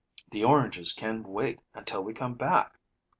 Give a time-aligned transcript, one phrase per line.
[0.31, 2.79] The oranges can wait until we come back."